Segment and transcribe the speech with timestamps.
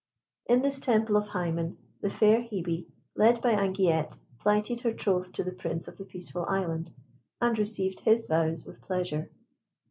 [0.47, 5.43] In this temple of Hymen the fair Hebe, led by Anguillette, plighted her troth to
[5.43, 6.89] the Prince of the Peaceful Island,
[7.39, 9.29] and received his vows with pleasure.